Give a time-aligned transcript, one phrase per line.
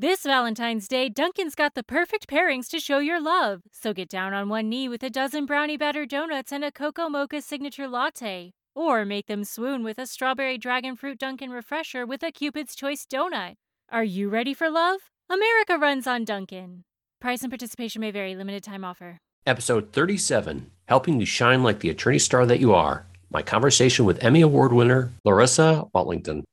[0.00, 3.60] This Valentine's Day, Dunkin's got the perfect pairings to show your love.
[3.70, 7.10] So get down on one knee with a dozen brownie batter donuts and a cocoa
[7.10, 8.52] mocha signature latte.
[8.74, 13.04] Or make them swoon with a strawberry dragon fruit Dunkin' refresher with a Cupid's Choice
[13.04, 13.56] donut.
[13.90, 15.00] Are you ready for love?
[15.28, 16.84] America runs on Dunkin'.
[17.20, 19.18] Price and participation may vary, limited time offer.
[19.44, 23.04] Episode 37 Helping You Shine Like the Attorney Star That You Are.
[23.30, 26.44] My conversation with Emmy Award winner Larissa Watlington.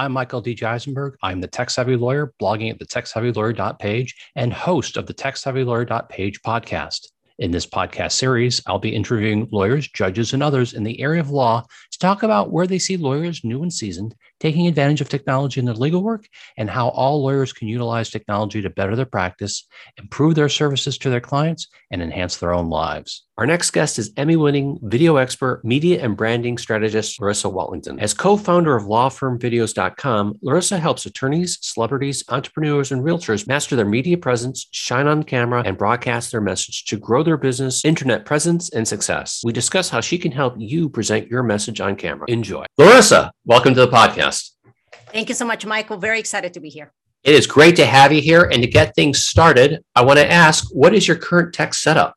[0.00, 0.58] I'm Michael D.
[0.64, 1.18] Eisenberg.
[1.22, 7.08] I'm the Tech Savvy Lawyer, blogging at the techsavvylawyer.page and host of the techsavvylawyer.page podcast.
[7.38, 11.28] In this podcast series, I'll be interviewing lawyers, judges, and others in the area of
[11.28, 15.60] law to talk about where they see lawyers, new and seasoned, taking advantage of technology
[15.60, 16.26] in their legal work
[16.56, 19.66] and how all lawyers can utilize technology to better their practice,
[19.98, 23.26] improve their services to their clients, and enhance their own lives.
[23.40, 27.98] Our next guest is Emmy winning video expert, media and branding strategist Larissa Watlington.
[27.98, 34.18] As co founder of lawfirmvideos.com, Larissa helps attorneys, celebrities, entrepreneurs, and realtors master their media
[34.18, 38.86] presence, shine on camera, and broadcast their message to grow their business, internet presence, and
[38.86, 39.40] success.
[39.42, 42.26] We discuss how she can help you present your message on camera.
[42.28, 42.66] Enjoy.
[42.76, 44.29] Larissa, welcome to the podcast.
[45.12, 45.98] Thank you so much, Michael.
[45.98, 46.92] Very excited to be here.
[47.22, 48.44] It is great to have you here.
[48.44, 52.14] And to get things started, I want to ask what is your current tech setup?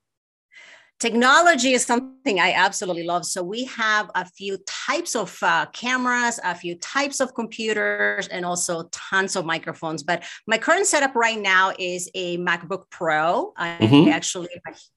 [1.00, 3.26] Technology is something I absolutely love.
[3.26, 8.46] So we have a few types of uh, cameras, a few types of computers, and
[8.46, 10.04] also tons of microphones.
[10.04, 13.52] But my current setup right now is a MacBook Pro.
[13.58, 14.10] I mm-hmm.
[14.12, 14.48] actually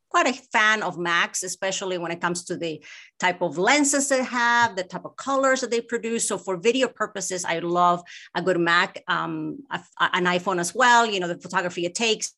[0.08, 2.82] quite a fan of Macs, especially when it comes to the
[3.18, 6.28] type of lenses they have, the type of colors that they produce.
[6.28, 8.02] So for video purposes, I love
[8.34, 9.80] a good Mac, um, a,
[10.12, 11.06] an iPhone as well.
[11.06, 12.32] You know the photography it takes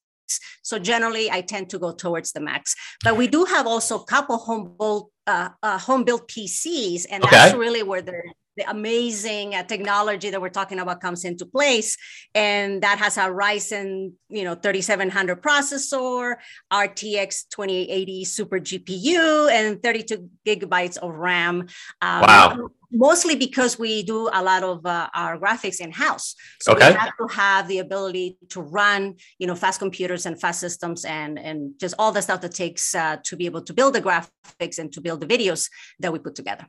[0.62, 2.74] so generally, I tend to go towards the Macs.
[3.02, 7.22] But we do have also a couple home built uh, uh, home built PCs, and
[7.22, 7.36] okay.
[7.36, 8.22] that's really where the
[8.58, 11.96] the amazing uh, technology that we're talking about comes into place
[12.34, 16.36] and that has a ryzen you know 3700 processor
[16.72, 21.66] rtx 2080 super gpu and 32 gigabytes of ram
[22.02, 26.34] um, wow mostly because we do a lot of uh, our graphics in house.
[26.60, 26.88] So okay.
[26.88, 31.04] we have to have the ability to run, you know, fast computers and fast systems
[31.04, 34.00] and and just all the stuff that takes uh, to be able to build the
[34.00, 36.66] graphics and to build the videos that we put together.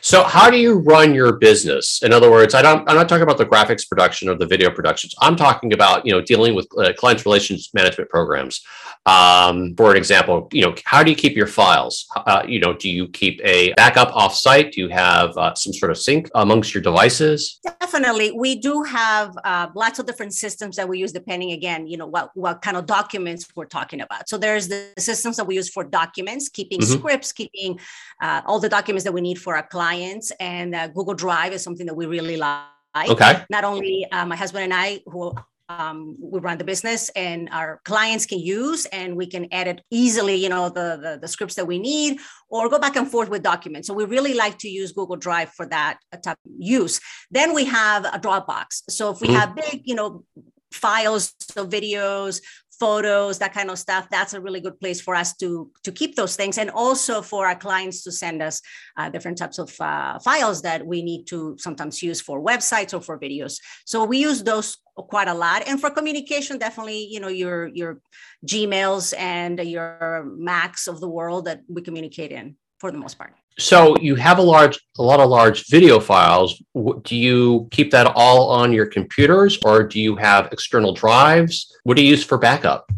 [0.00, 2.02] So, how do you run your business?
[2.02, 2.88] In other words, I don't.
[2.88, 5.14] I'm not talking about the graphics production or the video productions.
[5.20, 8.62] I'm talking about you know dealing with uh, client relations management programs.
[9.08, 12.06] Um, for an example, you know, how do you keep your files?
[12.14, 14.72] Uh, you know, do you keep a backup offsite?
[14.72, 17.58] Do you have uh, some sort of sync amongst your devices?
[17.80, 21.96] Definitely, we do have uh, lots of different systems that we use depending, again, you
[21.96, 24.28] know, what what kind of documents we're talking about.
[24.28, 26.98] So there's the systems that we use for documents, keeping mm-hmm.
[26.98, 27.80] scripts, keeping
[28.20, 30.32] uh, all the documents that we need for our clients.
[30.38, 33.08] And uh, Google Drive is something that we really like.
[33.08, 33.44] Okay.
[33.48, 35.32] Not only uh, my husband and I, who
[35.68, 40.34] um, we run the business and our clients can use and we can edit easily
[40.34, 42.18] you know the, the, the scripts that we need
[42.48, 43.86] or go back and forth with documents.
[43.88, 47.00] So we really like to use google drive for that type of use.
[47.30, 48.82] Then we have a dropbox.
[48.88, 49.36] So if we mm-hmm.
[49.36, 50.24] have big you know
[50.72, 52.40] files so videos
[52.78, 56.14] photos that kind of stuff that's a really good place for us to to keep
[56.14, 58.60] those things and also for our clients to send us
[58.96, 63.00] uh, different types of uh, files that we need to sometimes use for websites or
[63.00, 63.58] for videos.
[63.84, 65.66] So we use those quite a lot.
[65.68, 68.00] And for communication definitely you know your your
[68.46, 73.34] gmails and your macs of the world that we communicate in for the most part
[73.58, 76.62] so you have a large a lot of large video files.
[77.02, 81.72] Do you keep that all on your computers or do you have external drives?
[81.84, 82.90] What do you use for backup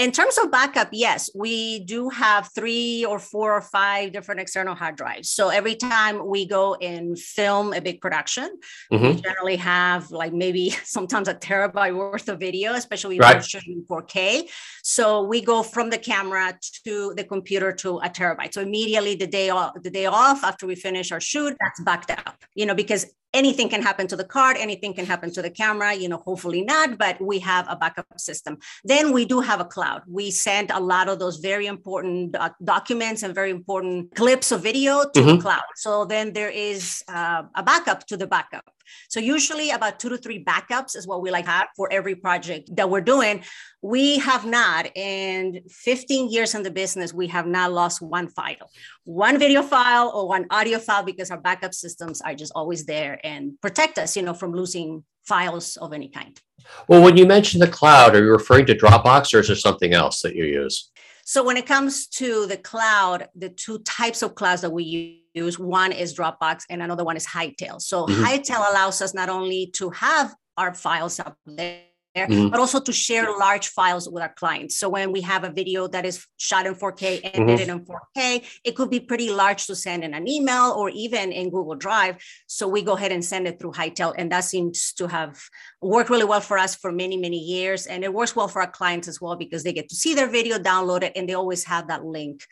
[0.00, 4.74] in terms of backup, yes, we do have three or four or five different external
[4.74, 5.28] hard drives.
[5.28, 8.56] So every time we go and film a big production,
[8.90, 9.04] mm-hmm.
[9.04, 13.36] we generally have like maybe sometimes a terabyte worth of video, especially right.
[13.36, 14.48] we're shooting 4K.
[14.82, 18.54] So we go from the camera to the computer to a terabyte.
[18.54, 22.10] So immediately the day off, the day off after we finish our shoot, that's backed
[22.10, 22.42] up.
[22.54, 25.94] You know, because anything can happen to the card anything can happen to the camera
[25.94, 28.58] you know hopefully not but we have a backup system.
[28.84, 30.02] Then we do have a cloud.
[30.06, 34.62] We send a lot of those very important uh, documents and very important clips of
[34.62, 35.36] video to mm-hmm.
[35.36, 35.68] the cloud.
[35.76, 38.64] So then there is uh, a backup to the backup
[39.08, 42.74] so usually about two to three backups is what we like have for every project
[42.76, 43.42] that we're doing.
[43.82, 48.70] We have not, in 15 years in the business, we have not lost one file,
[49.04, 53.18] one video file or one audio file because our backup systems are just always there
[53.24, 56.40] and protect us, you know, from losing files of any kind.
[56.88, 59.92] Well, when you mention the cloud, are you referring to Dropbox or is there something
[59.92, 60.90] else that you use?
[61.24, 65.58] So when it comes to the cloud, the two types of clouds that we use,
[65.58, 67.80] one is Dropbox and another one is Hightail.
[67.80, 68.24] So mm-hmm.
[68.24, 71.82] Hightail allows us not only to have our files up there,
[72.16, 72.48] mm-hmm.
[72.48, 74.76] but also to share large files with our clients.
[74.76, 77.42] So when we have a video that is shot in 4K, mm-hmm.
[77.42, 81.32] edited in 4K, it could be pretty large to send in an email or even
[81.32, 82.16] in Google Drive.
[82.46, 85.40] So we go ahead and send it through Hightail, and that seems to have
[85.80, 88.70] worked really well for us for many many years, and it works well for our
[88.70, 91.64] clients as well because they get to see their video, download it, and they always
[91.64, 92.44] have that link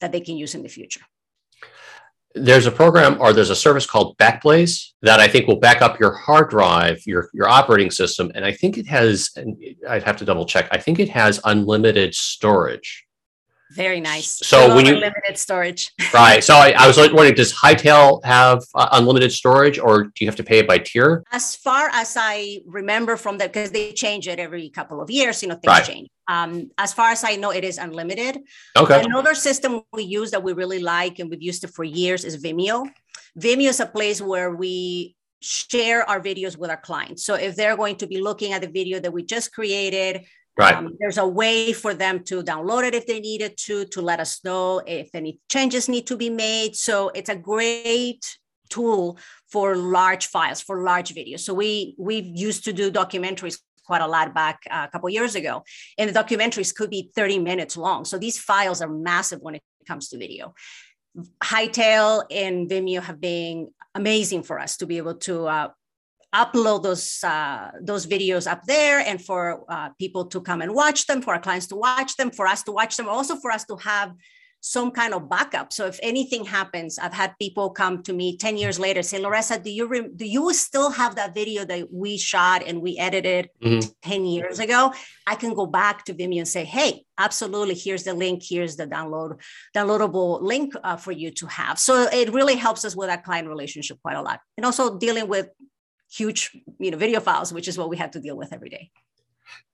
[0.00, 1.00] that they can use in the future
[2.36, 5.98] there's a program or there's a service called Backblaze that I think will back up
[5.98, 9.30] your hard drive, your your operating system, and I think it has.
[9.88, 10.68] I'd have to double check.
[10.70, 13.05] I think it has unlimited storage.
[13.72, 14.38] Very nice.
[14.46, 16.42] So when you limited storage, right?
[16.42, 20.36] So I, I was wondering, does Hightail have uh, unlimited storage, or do you have
[20.36, 21.24] to pay it by tier?
[21.32, 25.42] As far as I remember from that, because they change it every couple of years,
[25.42, 25.84] you know, things right.
[25.84, 26.08] change.
[26.28, 28.38] Um, as far as I know, it is unlimited.
[28.76, 29.02] Okay.
[29.02, 32.42] Another system we use that we really like and we've used it for years is
[32.42, 32.88] Vimeo.
[33.38, 37.24] Vimeo is a place where we share our videos with our clients.
[37.24, 40.24] So if they're going to be looking at the video that we just created,
[40.58, 40.74] Right.
[40.74, 44.20] Um, there's a way for them to download it if they needed to, to let
[44.20, 46.76] us know if any changes need to be made.
[46.76, 48.38] So it's a great
[48.70, 49.18] tool
[49.50, 51.40] for large files, for large videos.
[51.40, 55.34] So we we used to do documentaries quite a lot back uh, a couple years
[55.34, 55.62] ago,
[55.98, 58.04] and the documentaries could be 30 minutes long.
[58.04, 60.54] So these files are massive when it comes to video.
[61.42, 65.68] Hightail and Vimeo have been amazing for us to be able to uh,
[66.44, 71.06] upload those uh, those videos up there and for uh, people to come and watch
[71.06, 73.64] them for our clients to watch them for us to watch them also for us
[73.64, 74.12] to have
[74.60, 75.72] some kind of backup.
[75.72, 79.58] So if anything happens i've had people come to me 10 years later say larissa
[79.58, 83.48] do you re- do you still have that video that we shot and we edited
[83.62, 83.88] mm-hmm.
[84.02, 84.92] 10 years ago?
[85.26, 88.86] I can go back to vimeo and say hey absolutely here's the link here's the
[88.86, 89.40] download
[89.76, 91.78] downloadable link uh, for you to have.
[91.78, 94.40] So it really helps us with that client relationship quite a lot.
[94.56, 95.48] And also dealing with
[96.10, 98.90] huge you know video files which is what we have to deal with every day.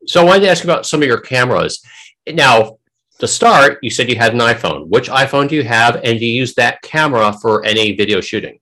[0.06, 1.82] So i wanted to ask about some of your cameras.
[2.26, 2.78] Now
[3.18, 4.88] to start you said you had an iphone.
[4.88, 8.58] Which iphone do you have and do you use that camera for any video shooting?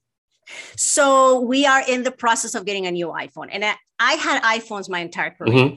[0.77, 4.43] So we are in the process of getting a new iphone and i, I had
[4.43, 5.55] iphones my entire career.
[5.55, 5.77] Mm-hmm.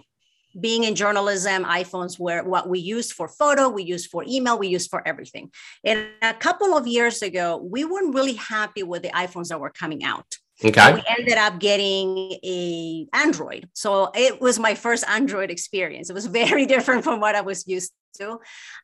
[0.60, 4.68] Being in journalism, iPhones were what we used for photo, we used for email, we
[4.68, 5.52] used for everything.
[5.84, 9.72] And a couple of years ago, we weren't really happy with the iPhones that were
[9.72, 10.38] coming out.
[10.64, 10.82] Okay.
[10.82, 13.70] So we ended up getting a Android.
[13.74, 16.10] So it was my first Android experience.
[16.10, 18.40] It was very different from what I was used to.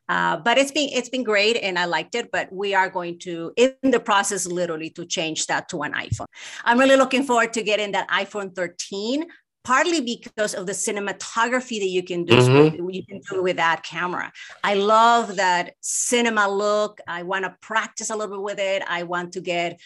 [0.07, 2.31] Uh, but it's been it's been great and I liked it.
[2.31, 6.25] But we are going to in the process literally to change that to an iPhone.
[6.65, 9.25] I'm really looking forward to getting that iPhone 13
[9.63, 12.89] partly because of the cinematography that you can do mm-hmm.
[12.89, 14.31] you can do with that camera
[14.63, 19.03] i love that cinema look i want to practice a little bit with it i
[19.03, 19.79] want to get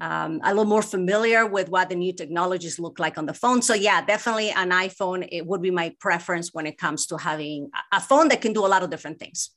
[0.00, 3.62] um, a little more familiar with what the new technologies look like on the phone.
[3.62, 5.28] So yeah, definitely an iPhone.
[5.30, 8.64] It would be my preference when it comes to having a phone that can do
[8.64, 9.50] a lot of different things.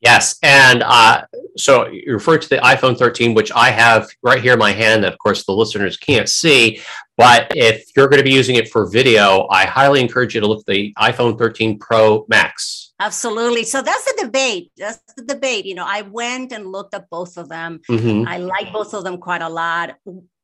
[0.00, 1.24] Yes, and uh,
[1.56, 5.04] so you refer to the iPhone 13, which I have right here in my hand.
[5.04, 6.82] That of course the listeners can't see,
[7.16, 10.46] but if you're going to be using it for video, I highly encourage you to
[10.46, 12.85] look at the iPhone 13 Pro Max.
[12.98, 13.64] Absolutely.
[13.64, 14.72] So that's the debate.
[14.76, 15.66] That's the debate.
[15.66, 17.80] You know, I went and looked at both of them.
[17.90, 18.26] Mm-hmm.
[18.26, 19.96] I like both of them quite a lot.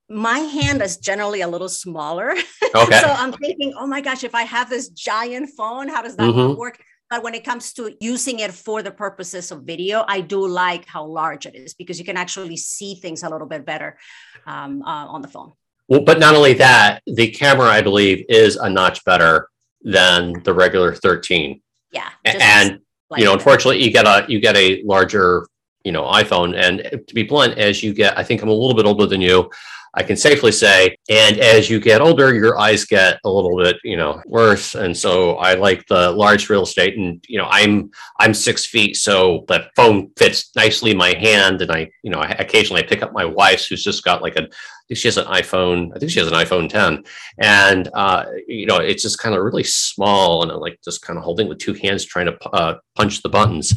[0.08, 2.34] My hand is generally a little smaller.
[2.74, 3.00] Okay.
[3.00, 6.28] so I'm thinking, oh my gosh, if I have this giant phone, how does that
[6.28, 6.58] mm-hmm.
[6.58, 6.78] work?
[7.08, 10.86] But when it comes to using it for the purposes of video, I do like
[10.86, 13.98] how large it is because you can actually see things a little bit better
[14.46, 15.52] um, uh, on the phone.
[15.88, 19.48] Well, but not only that, the camera, I believe, is a notch better
[19.82, 21.60] than the regular 13.
[21.92, 22.08] Yeah.
[22.24, 22.80] And
[23.10, 25.46] like you know, unfortunately, you get a you get a larger
[25.84, 28.74] you know iPhone, and to be blunt, as you get, I think I'm a little
[28.74, 29.50] bit older than you.
[29.94, 30.96] I can safely say.
[31.10, 34.74] And as you get older, your eyes get a little bit, you know, worse.
[34.74, 36.96] And so I like the large real estate.
[36.96, 41.60] And you know, I'm I'm six feet, so that phone fits nicely in my hand.
[41.60, 44.36] And I, you know, I, occasionally I pick up my wife's, who's just got like
[44.36, 44.48] a,
[44.92, 45.90] think she has an iPhone.
[45.94, 47.04] I think she has an iPhone 10,
[47.40, 51.18] and uh, you know, it's just kind of really small, and I'm like just kind
[51.18, 53.72] of holding with two hands, trying to uh, punch the buttons.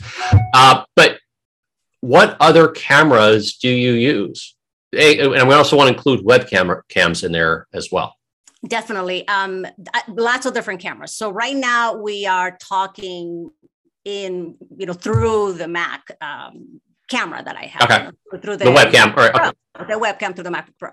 [0.53, 1.19] Uh, but
[2.01, 4.55] what other cameras do you use?
[4.98, 8.15] and we also want to include webcam cams in there as well.
[8.65, 9.27] Definitely.
[9.27, 9.67] Um,
[10.07, 11.13] lots of different cameras.
[11.13, 13.50] So right now we are talking
[14.05, 16.03] in, you know, through the Mac.
[16.22, 16.79] Um,
[17.10, 18.06] camera that I have okay.
[18.06, 19.52] you know, through the, the webcam, or, okay.
[19.88, 20.92] the webcam through the MacBook Pro.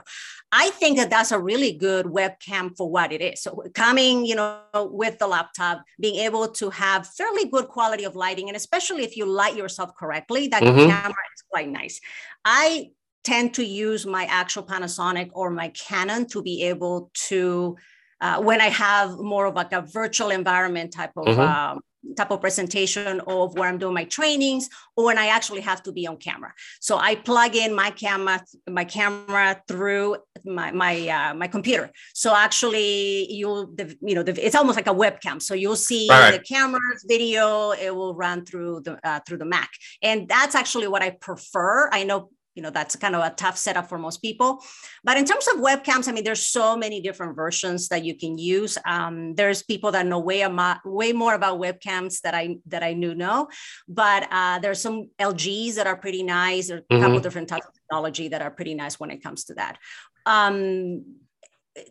[0.50, 3.42] I think that that's a really good webcam for what it is.
[3.42, 8.14] So coming, you know, with the laptop, being able to have fairly good quality of
[8.16, 10.90] lighting, and especially if you light yourself correctly, that mm-hmm.
[10.90, 12.00] camera is quite nice.
[12.45, 12.90] I
[13.25, 17.76] tend to use my actual Panasonic or my Canon to be able to,
[18.21, 21.40] uh, when I have more of like a virtual environment type of mm-hmm.
[21.40, 21.81] um,
[22.16, 25.92] type of presentation of where I'm doing my trainings or when I actually have to
[25.92, 26.52] be on camera.
[26.80, 31.90] So I plug in my camera, my camera through my my uh, my computer.
[32.14, 35.40] So actually, you'll the, you know the, it's almost like a webcam.
[35.40, 36.32] So you'll see right.
[36.32, 37.71] the cameras, video.
[37.73, 39.71] It will run through the uh, through the Mac,
[40.02, 41.88] and that's actually what I prefer.
[41.92, 44.62] I know you know that's kind of a tough setup for most people.
[45.04, 48.38] But in terms of webcams i mean there's so many different versions that you can
[48.38, 48.78] use.
[48.87, 50.47] Um, there's people that know way,
[50.85, 53.49] way more about webcams that i that i knew know.
[53.88, 56.68] But uh, there's some lgs that are pretty nice.
[56.68, 57.02] There's a mm-hmm.
[57.02, 59.78] couple different types of technology that are pretty nice when it comes to that.
[60.26, 61.04] Um,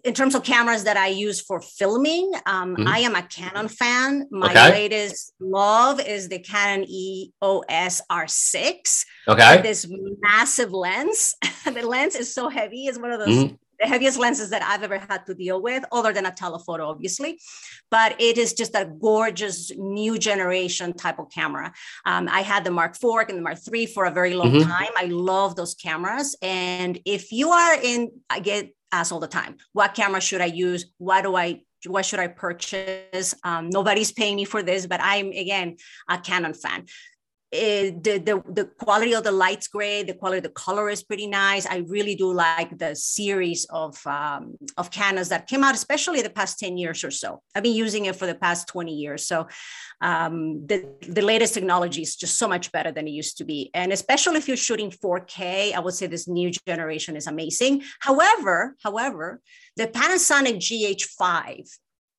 [0.04, 2.88] in terms of cameras that I use for filming, um, mm-hmm.
[2.88, 4.28] I am a Canon fan.
[4.30, 4.72] My okay.
[4.72, 9.06] latest love is the Canon EOS R6.
[9.28, 9.62] Okay.
[9.62, 9.88] This
[10.20, 11.36] massive lens.
[11.66, 12.86] the lens is so heavy.
[12.86, 13.56] It's one of those mm-hmm.
[13.80, 17.40] the heaviest lenses that I've ever had to deal with, other than a telephoto, obviously.
[17.90, 21.74] But it is just a gorgeous new generation type of camera.
[22.06, 24.70] Um, I had the Mark IV and the Mark III for a very long mm-hmm.
[24.70, 24.90] time.
[24.96, 26.36] I love those cameras.
[26.44, 29.58] And if you are in, I get asked all the time.
[29.74, 30.86] What camera should i use?
[30.98, 33.34] Why do i what should i purchase?
[33.44, 35.78] Um, nobody's paying me for this but i'm again
[36.10, 36.86] a canon fan
[37.52, 40.04] it, the, the, the quality of the light's great.
[40.04, 41.66] The quality of the color is pretty nice.
[41.66, 46.30] I really do like the series of um, of Canons that came out, especially the
[46.30, 47.42] past 10 years or so.
[47.54, 49.28] I've been using it for the past 20 years.
[49.28, 49.48] So
[50.00, 53.70] um, the, the latest technology is just so much better than it used to be.
[53.74, 57.84] And especially if you're shooting 4K, I would say this new generation is amazing.
[58.00, 59.42] However, however,
[59.76, 61.70] the Panasonic GH5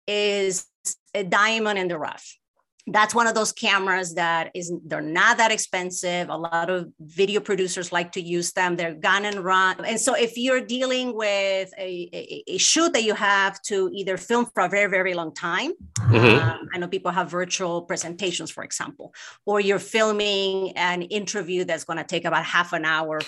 [0.06, 0.66] is
[1.14, 2.36] a diamond in the rough
[2.88, 7.38] that's one of those cameras that is they're not that expensive a lot of video
[7.38, 11.72] producers like to use them they're gun and run and so if you're dealing with
[11.78, 15.32] a, a, a shoot that you have to either film for a very very long
[15.32, 16.48] time mm-hmm.
[16.48, 19.14] um, i know people have virtual presentations for example
[19.46, 23.20] or you're filming an interview that's going to take about half an hour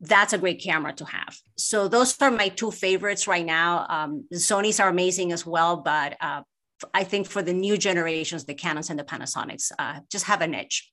[0.00, 1.36] that's a great camera to have.
[1.56, 3.86] So those are my two favorites right now.
[3.88, 6.42] Um, Sony's are amazing as well, but uh,
[6.94, 10.54] I think for the new generations, the Canons and the Panasonics uh, just have an
[10.54, 10.92] edge.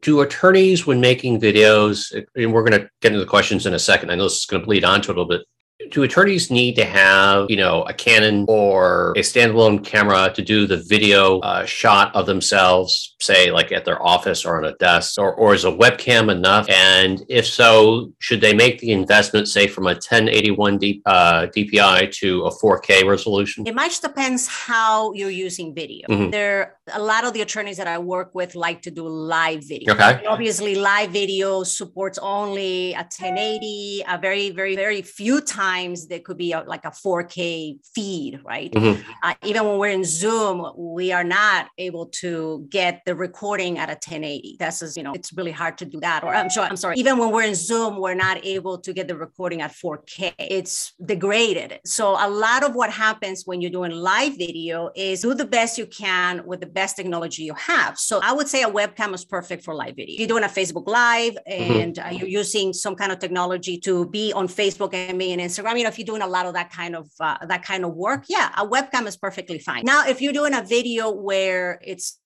[0.00, 3.78] Do attorneys, when making videos, and we're going to get into the questions in a
[3.78, 5.46] second, I know this is going to bleed onto it a little bit,
[5.90, 10.66] do attorneys need to have you know a canon or a standalone camera to do
[10.66, 15.18] the video uh, shot of themselves say like at their office or on a desk
[15.18, 16.68] or, or is a webcam enough?
[16.68, 22.10] And if so should they make the investment say from a 1081 D, uh, dpi
[22.12, 23.66] to a 4k resolution?
[23.66, 26.08] It much depends how you're using video.
[26.08, 26.30] Mm-hmm.
[26.30, 29.92] there a lot of the attorneys that i work with like to do live video.
[29.94, 30.24] Okay.
[30.26, 36.20] Obviously live video supports only a 1080 a very very very few times times there
[36.20, 38.72] could be a, like a 4K feed, right?
[38.72, 39.10] Mm-hmm.
[39.22, 43.88] Uh, even when we're in Zoom, we are not able to get the recording at
[43.88, 44.56] a 1080.
[44.58, 46.24] That's just, you know, it's really hard to do that.
[46.24, 49.08] Or I'm sure, I'm sorry, even when we're in Zoom, we're not able to get
[49.08, 50.32] the recording at 4K.
[50.38, 51.80] It's degraded.
[51.84, 55.78] So a lot of what happens when you're doing live video is do the best
[55.78, 57.98] you can with the best technology you have.
[57.98, 60.14] So I would say a webcam is perfect for live video.
[60.14, 61.72] If you're doing a Facebook Live mm-hmm.
[61.80, 62.08] and mm-hmm.
[62.08, 65.76] uh, you're using some kind of technology to be on Facebook and be in Instagram.
[65.76, 67.94] You know, if you're doing a lot of that kind of uh, that kind of
[67.94, 69.84] work, yeah, a webcam is perfectly fine.
[69.84, 72.18] Now, if you're doing a video where it's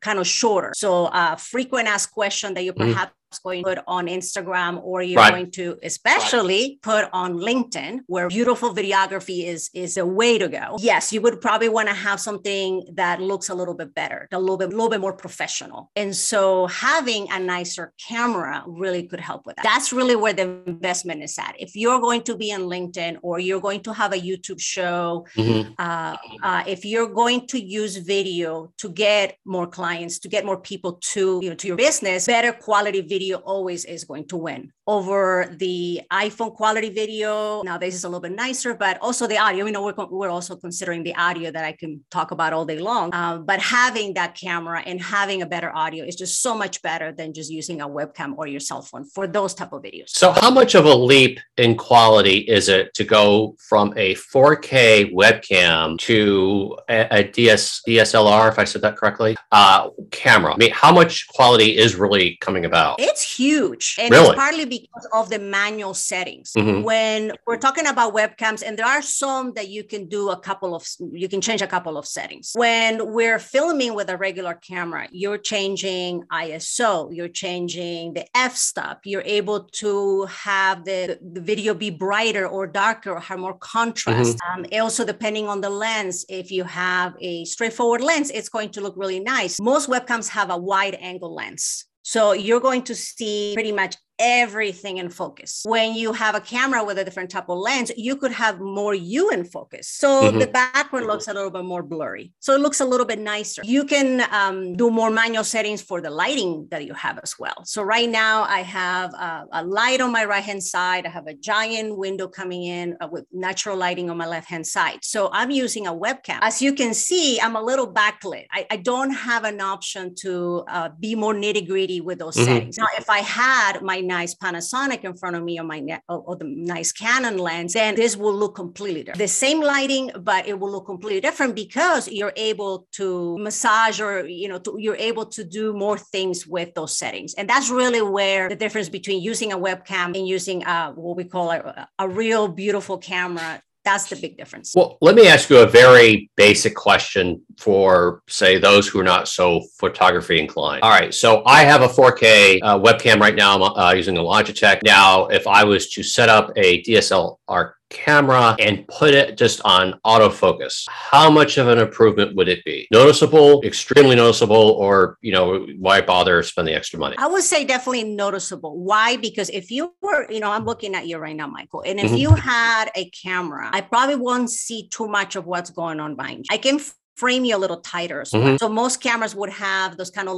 [0.00, 2.92] kind of shorter, so a frequent asked question that you mm-hmm.
[2.92, 5.32] perhaps going to put on Instagram or you're right.
[5.32, 6.82] going to especially right.
[6.82, 10.76] put on LinkedIn where beautiful videography is is a way to go.
[10.78, 14.38] Yes, you would probably want to have something that looks a little bit better, a
[14.38, 15.90] little bit, a little bit more professional.
[15.96, 19.64] And so having a nicer camera really could help with that.
[19.64, 21.54] That's really where the investment is at.
[21.58, 25.26] If you're going to be on LinkedIn or you're going to have a YouTube show,
[25.36, 25.72] mm-hmm.
[25.78, 30.60] uh, uh, if you're going to use video to get more clients, to get more
[30.60, 34.36] people to you know to your business, better quality video video always is going to
[34.36, 37.62] win over the iPhone quality video.
[37.62, 39.64] Now, this is a little bit nicer, but also the audio.
[39.64, 42.78] You know, we're, we're also considering the audio that I can talk about all day
[42.78, 43.14] long.
[43.14, 47.12] Um, but having that camera and having a better audio is just so much better
[47.12, 50.10] than just using a webcam or your cell phone for those type of videos.
[50.10, 55.14] So, how much of a leap in quality is it to go from a 4K
[55.14, 60.52] webcam to a, a DS, DSLR, if I said that correctly, uh, camera?
[60.52, 63.00] I mean, how much quality is really coming about?
[63.00, 63.86] It it's huge.
[64.00, 64.26] And Really?
[64.30, 66.48] it's partly because of the manual settings.
[66.52, 66.82] Mhm.
[66.90, 70.74] When we're talking about webcams, and there are some that you can do a couple
[70.74, 70.82] of,
[71.22, 72.46] you can change a couple of settings.
[72.66, 76.10] When we're filming with a regular camera, you're changing
[76.44, 82.46] ISO, you're changing the f stop, you're able to have the, the video be brighter
[82.54, 84.36] or darker or have more contrast.
[84.50, 88.80] Um, also, depending on the lens, if you have a straightforward lens, it's going to
[88.80, 89.54] look really nice.
[89.60, 91.84] Most webcams have a wide angle lens.
[92.04, 95.62] So you're going to see pretty much everything in focus.
[95.66, 98.94] When you have a camera with a different type of lens, you could have more
[98.94, 99.88] you in focus.
[99.88, 100.40] So Mhm.
[100.40, 102.32] the background looks a little bit more blurry.
[102.40, 103.62] So it looks a little bit nicer.
[103.64, 107.58] You can um, do more manual settings for the lighting that you have as well.
[107.64, 111.06] So right now I have a, a light on my right hand side.
[111.06, 114.66] I have a giant window coming in uh, with natural lighting on my left hand
[114.66, 114.98] side.
[115.02, 116.38] So I'm using a webcam.
[116.40, 118.46] As you can see, I'm a little backlit.
[118.52, 122.44] I, I don't have an option to uh, be more nitty gritty with those Mhm.
[122.44, 122.78] settings.
[122.78, 126.18] Now, if I had my nice Panasonic in front of me or my ne- or,
[126.18, 129.18] or the nice Canon lens, and this will look completely different.
[129.18, 134.26] The same lighting, but it will look completely different because you're able to massage or
[134.26, 138.02] you know to, you're able to do more things with those settings, and that's really
[138.02, 142.08] where the difference between using a webcam and using uh, what we call a, a
[142.08, 143.62] real beautiful camera.
[143.84, 144.72] That's the big difference.
[144.74, 149.28] Well, let me ask you a very basic question for, say, those who are not
[149.28, 150.82] so photography inclined.
[150.82, 153.54] All right, so I have a 4K uh, webcam right now.
[153.54, 154.80] I'm uh, using a Logitech.
[154.84, 159.98] Now, if I was to set up a DSLR camera and put it just on
[160.04, 162.88] autofocus, how much of an improvement would it be?
[162.90, 167.16] Noticeable, extremely noticeable, or you know, why bother spend the extra money?
[167.18, 168.78] I would say definitely noticeable.
[168.78, 169.16] Why?
[169.16, 172.10] Because if you were, you know, I'm looking at you right now, Michael, and if
[172.10, 172.18] Mhm.
[172.18, 176.38] you had a camera, I probably won't see too much of what's going on behind
[176.38, 176.44] you.
[176.50, 176.80] I can
[177.16, 178.42] frame you a little tighter well.
[178.42, 178.58] Mhm.
[178.58, 180.36] So most cameras would have those kind of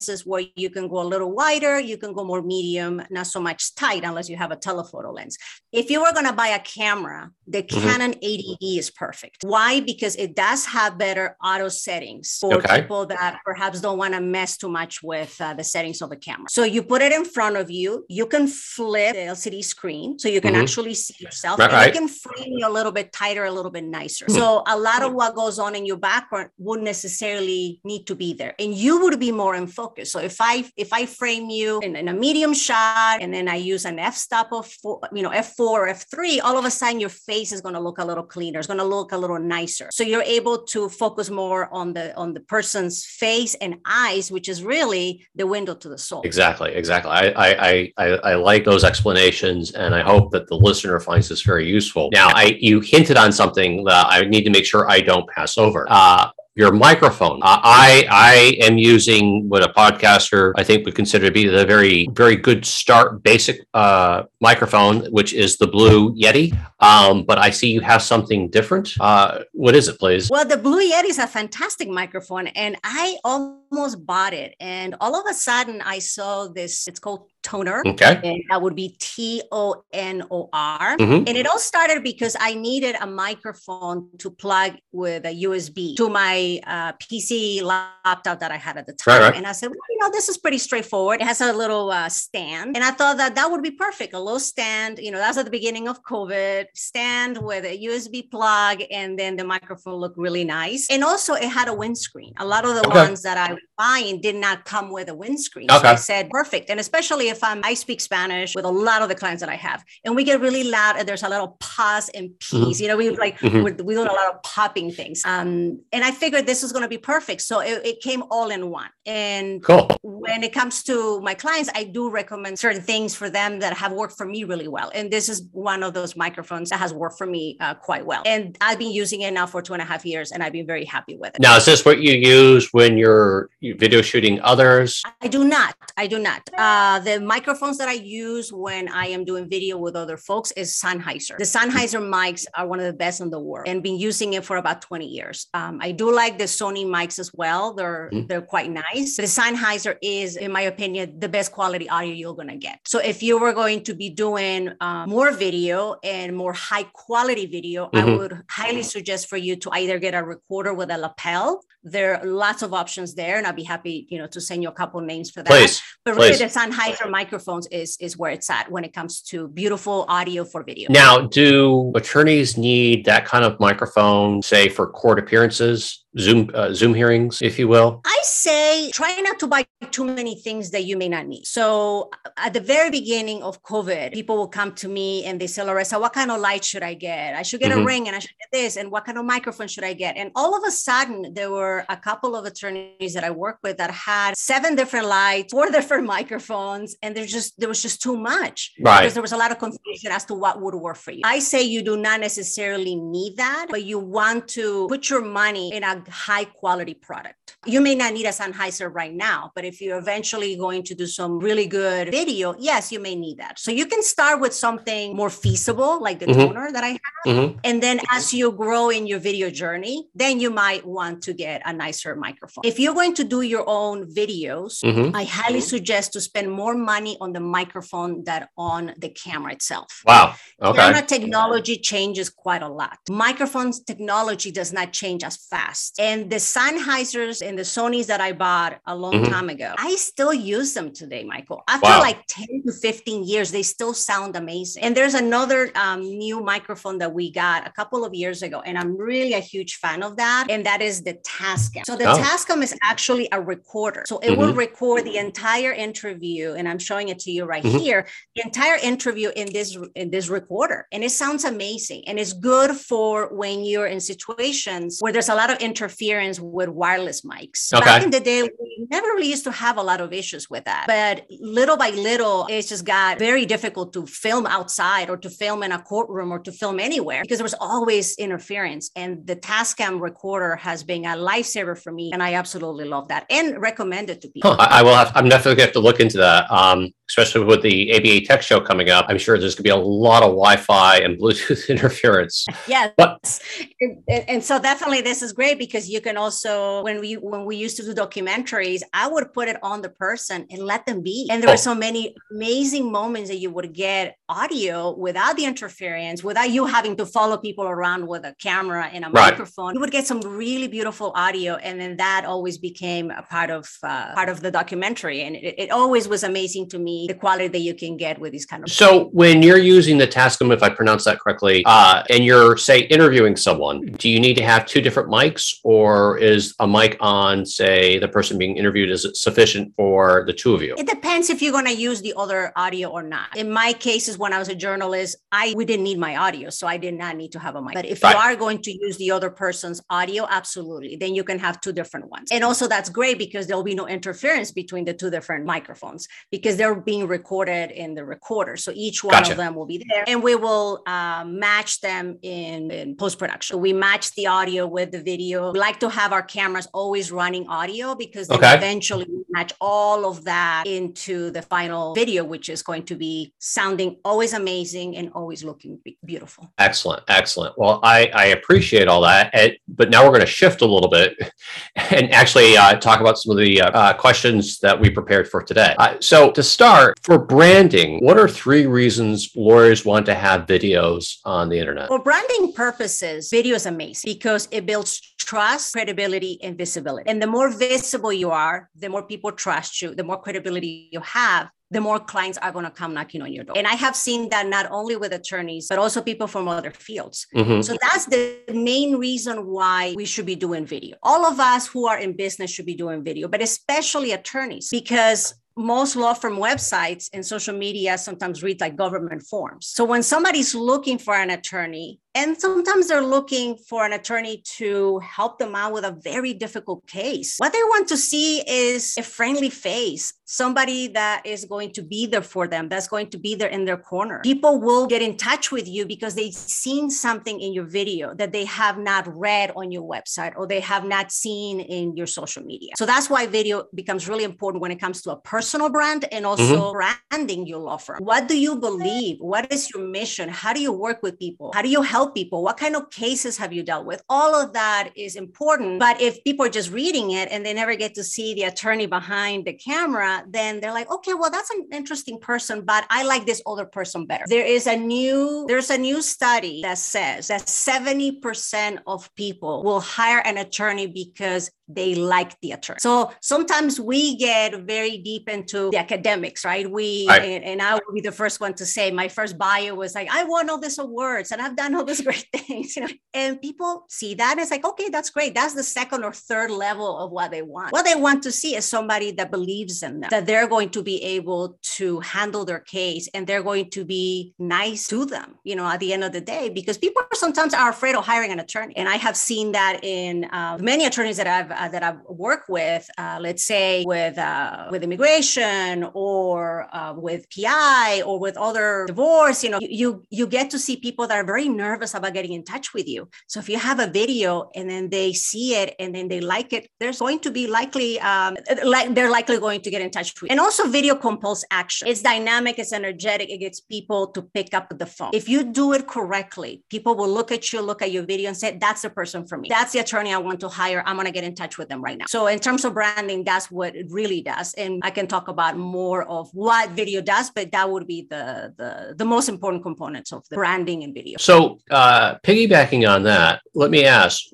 [0.00, 3.40] lenses where you can go a little wider, you can go more medium, not so
[3.40, 5.36] much tight unless you have a telephoto lens.
[5.72, 7.82] If you were going to buy a camera, the Mhm.
[7.82, 9.38] Canon 80D is perfect.
[9.42, 9.80] Why?
[9.80, 12.80] Because it does have better auto settings for Okay.
[12.82, 16.16] people that perhaps don't want to mess too much with uh, the settings of the
[16.16, 16.46] camera.
[16.48, 20.28] So you put it in front of you, you can flip the LCD screen so
[20.28, 20.62] you can Mhm.
[20.62, 21.92] actually see yourself Right, and right.
[21.92, 24.26] can frame you a little bit tighter, a little bit nicer.
[24.26, 24.34] Mhm.
[24.36, 28.32] So a lot of what goes on in your background wouldn't necessarily need to be
[28.32, 29.87] there and you would be more in focus.
[30.04, 33.56] So if I if I frame you in, in a medium shot and then I
[33.56, 37.10] use an f-stop of four, you know, F4 or F3, all of a sudden your
[37.10, 38.58] face is going to look a little cleaner.
[38.58, 39.88] It's going to look a little nicer.
[39.92, 44.48] So you're able to focus more on the on the person's face and eyes, which
[44.48, 46.22] is really the window to the soul.
[46.22, 47.10] Exactly, exactly.
[47.10, 51.28] I, I, I, I, I like those explanations, and I hope that the listener finds
[51.28, 52.10] this very useful.
[52.12, 55.58] Now, I you hinted on something that I need to make sure I don't pass
[55.58, 55.86] over.
[55.88, 57.38] Uh, your microphone.
[57.44, 62.08] I I am using what a podcaster I think would consider to be the very
[62.12, 66.46] very good start basic uh, microphone, which is the Blue Yeti.
[66.80, 68.90] Um, but I see you have something different.
[68.98, 70.28] Uh, what is it, please?
[70.28, 74.56] Well, the Blue Yeti is a fantastic microphone, and I almost bought it.
[74.58, 76.88] And all of a sudden, I saw this.
[76.88, 78.20] It's called Tonor, Okay.
[78.22, 80.96] and that would be T O N O R.
[80.98, 81.20] Mhm.
[81.26, 86.08] And it all started because I needed a microphone to plug with a USB to
[86.10, 89.08] my uh, PC laptop that I had at the time.
[89.20, 89.36] Right, right.
[89.38, 91.20] And I said, well, you know, this is pretty straightforward.
[91.22, 92.76] It has a little uh, stand.
[92.76, 94.12] And I thought that that would be perfect.
[94.14, 98.30] A little stand, you know, that's at the beginning of COVID, stand with a USB
[98.30, 100.86] plug, and then the microphone looked really nice.
[100.90, 102.32] And also, it had a windscreen.
[102.38, 102.98] A lot of the Okay.
[103.06, 105.68] ones that I was buying did not come with a windscreen.
[105.70, 106.68] So I said, perfect.
[106.70, 109.56] And especially if I'm, I speak Spanish with a lot of the clients that I
[109.56, 112.80] have, and we get really loud, and there's a lot of pause and peas.
[112.80, 113.62] You know, we like Mhm.
[113.62, 115.22] we're, we're doing a lot of popping things.
[115.24, 117.42] Um, and I figured this was going to be perfect.
[117.42, 118.88] So it, it came all in one.
[119.06, 119.88] And Cool.
[120.02, 123.92] when it comes to my clients, I do recommend certain things for them that have
[123.92, 124.90] worked for me really well.
[124.94, 128.22] And this is one of those microphones that has worked for me uh, quite well.
[128.26, 130.66] And I've been using it now for two and a half years, and I've been
[130.66, 131.40] very happy with it.
[131.40, 135.02] Now, is this what you use when you're video shooting others?
[135.22, 135.74] I do not.
[135.96, 136.42] I do not.
[136.56, 140.74] Uh, the microphones that I use when I am doing video with other folks is
[140.74, 141.36] Sennheiser.
[141.38, 144.44] The Sennheiser mics are one of the best in the world, and been using it
[144.44, 145.46] for about 20 years.
[145.54, 147.74] Um, I do like the Sony mics as well.
[147.74, 148.28] They're Mhm.
[148.28, 149.16] they're quite nice.
[149.16, 152.78] The Sennheiser is, in my opinion, the best quality audio you're gonna get.
[152.86, 157.46] So if you were going to be doing uh, more video and more high quality
[157.46, 158.18] video, I Mhm.
[158.18, 161.62] would highly suggest for you to either get a recorder with a lapel.
[161.84, 164.68] There are lots of options there, and I'd be happy, you know, to send you
[164.68, 165.50] a couple names for that.
[165.50, 165.80] Please.
[166.04, 166.38] But really, please.
[166.40, 170.62] the Sennheiser microphones is is where it's at when it comes to beautiful audio for
[170.62, 170.90] video.
[170.90, 176.04] Now, do attorneys need that kind of microphone, say, for court appearances?
[176.18, 178.00] Zoom uh, Zoom hearings, if you will?
[178.04, 181.46] I say try not to buy too many things that you may not need.
[181.46, 185.62] So at the very beginning of COVID, people will come to me and they say,
[185.62, 187.34] Larissa, what kind of light should I get?
[187.34, 187.82] I should get mm-hmm.
[187.82, 188.76] a ring and I should get this.
[188.76, 190.16] And what kind of microphone should I get?
[190.16, 193.76] And all of a sudden, there were a couple of attorneys that I work with
[193.76, 198.16] that had seven different lights, four different microphones, and there's just there was just too
[198.16, 198.72] much.
[198.80, 199.00] Right.
[199.00, 201.20] Because there was a lot of confusion as to what would work for you.
[201.24, 205.72] I say you do not necessarily need that, but you want to put your money
[205.74, 207.56] in a high quality product.
[207.66, 211.06] You may not need a Sennheiser right now, but if you're eventually going to do
[211.06, 213.58] some really good video, yes, you may need that.
[213.58, 216.52] So you can start with something more feasible, like the mm-hmm.
[216.52, 217.24] Tonor that I have.
[217.26, 217.58] Mm-hmm.
[217.64, 221.62] And then as you grow in your video journey, then you might want to get
[221.64, 222.62] a nicer microphone.
[222.64, 225.14] If you're going to do your own videos, mm-hmm.
[225.14, 230.02] I highly suggest to spend more money on the microphone than on the camera itself.
[230.06, 230.34] Wow.
[230.62, 230.78] Okay.
[230.78, 232.98] Camera technology changes quite a lot.
[233.10, 235.87] Microphones technology does not change as fast.
[235.98, 239.32] And the Sennheisers and the Sonys that I bought a long mm-hmm.
[239.32, 241.62] time ago, I still use them today, Michael.
[241.68, 242.00] After wow.
[242.00, 244.82] like 10 to 15 years, they still sound amazing.
[244.82, 248.78] And there's another um, new microphone that we got a couple of years ago, and
[248.78, 250.46] I'm really a huge fan of that.
[250.50, 251.84] And that is the Tascam.
[251.84, 252.18] So the oh.
[252.18, 254.04] Tascam is actually a recorder.
[254.06, 254.40] So it mm-hmm.
[254.40, 257.78] will record the entire interview, and I'm showing it to you right mm-hmm.
[257.78, 258.06] here.
[258.36, 262.04] The entire interview in this in this recorder, and it sounds amazing.
[262.06, 266.68] And it's good for when you're in situations where there's a lot of interference with
[266.68, 267.72] wireless mics.
[267.72, 267.84] Okay.
[267.84, 270.64] Back in the day, we never really used to have a lot of issues with
[270.64, 270.84] that.
[270.86, 275.62] But little by little, it just got very difficult to film outside or to film
[275.62, 278.90] in a courtroom or to film anywhere because there was always interference.
[278.96, 282.10] And the Tascam recorder has been a lifesaver for me.
[282.12, 284.54] And I absolutely love that and recommend it to people.
[284.54, 284.68] Huh.
[284.70, 286.50] I will have, I'm definitely going to have to look into that.
[286.50, 289.70] Um, especially with the ABA Tech Show coming up, I'm sure there's going to be
[289.70, 292.44] a lot of Wi-Fi and Bluetooth interference.
[292.66, 293.40] Yes, but-
[293.80, 297.56] and, and, so definitely this is great because you can also when we when we
[297.56, 301.28] used to do documentaries, I would put it on the person and let them be.
[301.30, 301.54] And there oh.
[301.54, 306.66] were so many amazing moments that you would get audio without the interference, without you
[306.66, 309.30] having to follow people around with a camera and a right.
[309.30, 309.74] microphone.
[309.74, 313.68] You would get some really beautiful audio, and then that always became a part of
[313.82, 315.22] uh, part of the documentary.
[315.22, 318.32] And it, it always was amazing to me the quality that you can get with
[318.32, 318.70] these kind of.
[318.70, 322.80] So when you're using the Tascam, if I pronounce that correctly, uh, and you're say
[322.80, 327.44] interviewing someone, do you need to have two different mics, or is a mic on
[327.46, 330.74] say the person being interviewed is it sufficient for the two of you?
[330.78, 333.36] It depends if you're going to use the other audio or not.
[333.36, 336.66] In my cases, when I was a journalist, I we didn't need my audio, so
[336.66, 337.74] I did not need to have a mic.
[337.74, 338.12] But if right.
[338.12, 341.72] you are going to use the other person's audio, absolutely, then you can have two
[341.72, 342.30] different ones.
[342.30, 346.08] And also that's great because there will be no interference between the two different microphones
[346.30, 348.56] because they're being recorded in the recorder.
[348.56, 349.32] So each one gotcha.
[349.32, 353.60] of them will be there and we will uh, match them in, in post production.
[353.60, 355.47] We match the audio with the video.
[355.52, 358.56] We like to have our cameras always running audio because okay.
[358.56, 363.32] eventually we match all of that into the final video, which is going to be
[363.38, 366.50] sounding always amazing and always looking beautiful.
[366.58, 367.02] Excellent.
[367.08, 367.58] Excellent.
[367.58, 369.34] Well, I, I appreciate all that.
[369.68, 371.16] but now we're going to shift a little bit
[371.76, 375.74] and actually uh, talk about some of the uh, questions that we prepared for today.
[375.78, 380.46] Uh, so to start, start, for branding, what are three reasons lawyers want to have
[380.46, 381.88] videos on the internet?
[381.88, 387.06] For branding purposes, video is amazing because it builds trust, credibility, and visibility.
[387.10, 391.00] And the more visible you are, the more people trust you, the more credibility you
[391.00, 393.58] have, the more clients are going to come knocking on your door.
[393.58, 397.26] And I have seen that not only with attorneys, but also people from other fields.
[397.36, 397.60] Mm-hmm.
[397.60, 400.96] So that's the main reason why we should be doing video.
[401.02, 405.34] All of us who are in business should be doing video, but especially attorneys, because
[405.58, 409.66] most law firm websites and social media sometimes read like government forms.
[409.66, 414.98] So when somebody's looking for an attorney, and sometimes they're looking for an attorney to
[415.00, 417.36] help them out with a very difficult case.
[417.38, 422.06] What they want to see is a friendly face, somebody that is going to be
[422.06, 424.20] there for them, that's going to be there in their corner.
[424.24, 428.32] People will get in touch with you because they've seen something in your video that
[428.32, 432.42] they have not read on your website or they have not seen in your social
[432.42, 432.70] media.
[432.76, 436.24] So that's why video becomes really important when it comes to a personal brand and
[436.24, 436.96] also mm-hmm.
[437.10, 437.98] branding your law firm.
[438.02, 439.18] What do you believe?
[439.20, 440.28] What is your mission?
[440.28, 441.52] How do you work with people?
[441.54, 442.42] How do you help people?
[442.42, 444.02] What kind of cases have you dealt with?
[444.08, 445.80] All of that is important.
[445.80, 448.86] But if people are just reading it and they never get to see the attorney
[448.86, 453.26] behind the camera, then they're like, okay, well, that's an interesting person, but I like
[453.26, 454.24] this other person better.
[454.28, 459.80] There is a new, there's a new study that says that 70% of people will
[459.80, 462.78] hire an attorney because they like the attorney.
[462.80, 466.68] So sometimes we get very deep into the academics, right?
[466.70, 467.06] We.
[467.08, 470.08] And, and, I will be the first one to say, my first bio was like,
[470.10, 472.88] I won all these awards and I've done all these great things, you know.
[473.14, 475.34] And people see that and it's like, okay, that's great.
[475.34, 477.72] That's the second or third level of what they want.
[477.72, 480.82] What they want to see is somebody that believes in them, that they're going to
[480.82, 485.56] be able to handle their case and they're going to be nice to them, you
[485.56, 488.40] know, at the end of the day, because people sometimes are afraid of hiring an
[488.40, 488.76] attorney.
[488.76, 492.48] And I have seen that in uh, many attorneys that I've uh, that I've worked
[492.48, 498.84] with, uh, let's say with uh, with immigration or uh, with PI or with other
[498.86, 502.32] divorce, you know, you you get to see people that are very nervous about getting
[502.32, 503.08] in touch with you.
[503.26, 506.52] So if you have a video and then they see it and then they like
[506.52, 510.20] it, there's going to be likely um, like they're likely going to get in touch
[510.20, 510.32] with you.
[510.32, 511.88] And also video compels action.
[511.88, 515.10] It's dynamic, it's energetic, it gets people to pick up the phone.
[515.12, 518.36] If you do it correctly, people will look at you, look at your video and
[518.36, 519.48] say, that's the person for me.
[519.48, 520.82] That's the attorney I want to hire.
[520.86, 522.06] I'm going to get in touch with them right now.
[522.08, 524.54] So in terms of branding, that's what it really does.
[524.54, 528.54] And I can talk about more of what video does, but that would be the,
[528.56, 531.18] the, the most important components of the branding and video.
[531.18, 534.24] So uh, piggybacking on that, let me ask,